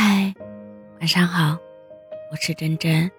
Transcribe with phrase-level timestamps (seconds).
[0.00, 0.32] 嗨，
[1.00, 1.58] 晚上好，
[2.30, 3.10] 我是真真。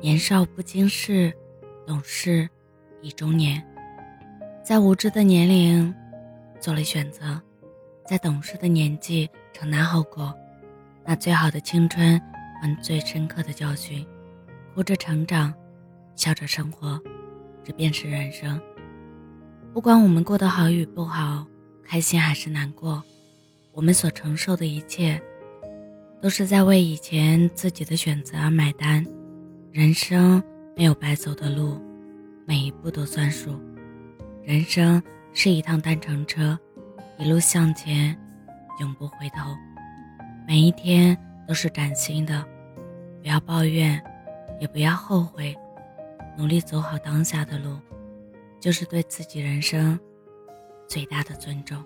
[0.00, 1.36] 年少不经事，
[1.84, 2.48] 懂事
[3.02, 3.60] 已中年。
[4.62, 5.92] 在无知的年龄
[6.60, 7.42] 做了选择，
[8.08, 10.32] 在懂事的年纪承担后果。
[11.04, 12.22] 那最好的青春，
[12.60, 14.06] 换最深刻的教训。
[14.76, 15.52] 哭着成长，
[16.14, 17.02] 笑着生活，
[17.64, 18.62] 这便是人生。
[19.74, 21.44] 不管我们过得好与不好，
[21.84, 23.02] 开心还是难过，
[23.72, 25.20] 我们所承受的一切。
[26.20, 29.04] 都是在为以前自己的选择而买单。
[29.72, 30.42] 人生
[30.74, 31.80] 没有白走的路，
[32.46, 33.60] 每一步都算数。
[34.42, 36.58] 人生是一趟单程车，
[37.18, 38.16] 一路向前，
[38.80, 39.54] 永不回头。
[40.46, 42.44] 每一天都是崭新的，
[43.20, 44.02] 不要抱怨，
[44.60, 45.54] 也不要后悔，
[46.38, 47.76] 努力走好当下的路，
[48.58, 49.98] 就是对自己人生
[50.88, 51.84] 最大的尊重。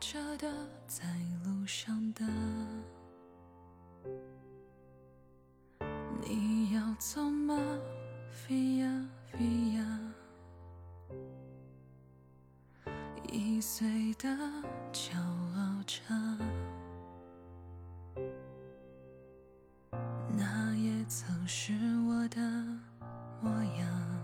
[0.00, 0.48] 着的，
[0.86, 1.04] 在
[1.44, 2.24] 路上的，
[6.22, 7.56] 你要走吗？
[8.30, 9.38] 飞呀飞
[9.74, 10.00] 呀，
[13.30, 14.28] 易碎的，
[14.92, 15.16] 骄
[15.56, 16.00] 傲着，
[20.36, 21.72] 那也曾是
[22.08, 22.40] 我的
[23.42, 24.18] 模样，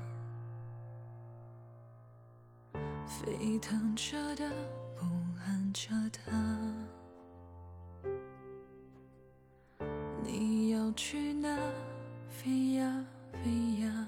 [3.07, 4.84] 沸腾着的。
[5.75, 6.21] 着的，
[10.23, 11.59] 你要去哪？
[12.29, 14.07] 飞呀飞呀，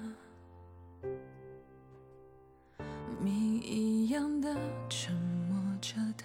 [3.19, 4.55] 谜一样的
[4.87, 6.23] 沉默着的，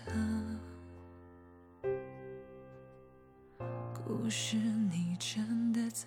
[3.95, 6.07] 故事你真的在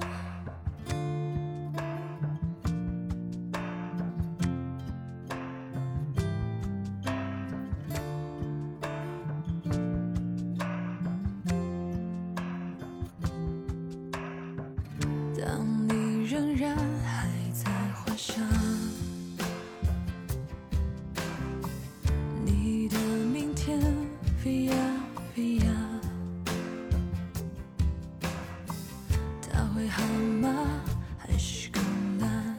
[16.31, 18.41] 仍然还在幻想，
[22.45, 22.97] 你的
[23.33, 23.81] 明天
[24.41, 24.73] 飞呀
[25.35, 25.65] 飞呀，
[29.41, 30.01] 它会好
[30.41, 30.81] 吗？
[31.17, 31.83] 还是更
[32.17, 32.57] 难？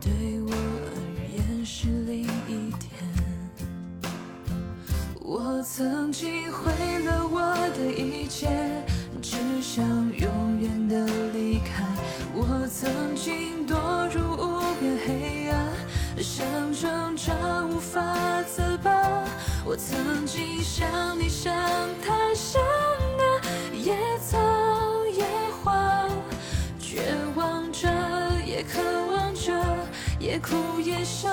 [0.00, 2.92] 对我而言是另一天。
[5.20, 6.72] 我曾经毁
[7.04, 8.48] 了我的一切，
[12.78, 13.74] 曾经堕
[14.10, 16.44] 入无边黑暗，想
[16.74, 17.32] 挣扎
[17.64, 18.92] 无法自拔。
[19.64, 21.54] 我曾经像你，像
[22.04, 22.60] 他，像
[23.16, 24.36] 那野草
[25.06, 25.24] 野
[25.64, 26.06] 花，
[26.78, 27.00] 绝
[27.34, 27.88] 望着，
[28.44, 28.78] 也渴
[29.10, 29.54] 望着，
[30.20, 31.30] 也哭也笑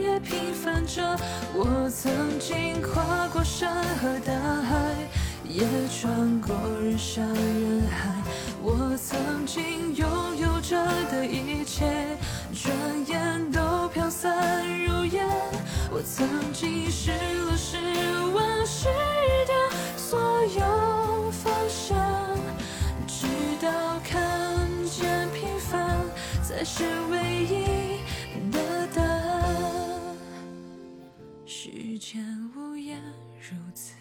[0.00, 1.14] 也平凡着。
[1.52, 4.94] 我曾经跨过山和大海，
[5.44, 8.14] 也穿过人山人海。
[8.62, 10.29] 我曾经拥
[10.70, 11.84] 着的一切，
[12.54, 12.72] 转
[13.08, 15.26] 眼都飘散如烟。
[15.90, 17.76] 我曾经失落、失
[18.32, 18.86] 望、失
[19.48, 19.52] 掉
[19.96, 21.98] 所有方向，
[23.04, 23.26] 直
[23.60, 25.98] 到看见平凡
[26.40, 27.98] 才是唯一
[28.52, 30.16] 的答案。
[31.44, 32.24] 时间
[32.54, 33.02] 无言，
[33.40, 33.96] 如此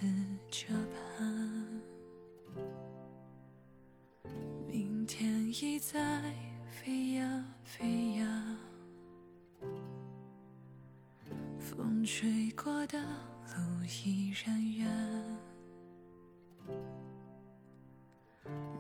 [0.52, 0.68] 这
[1.18, 1.50] 般。
[4.68, 6.00] 明天已在
[6.82, 8.58] 飞呀飞呀，
[11.60, 14.88] 风吹过的路依然远。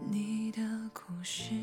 [0.09, 0.61] 你的
[0.93, 1.58] 故事。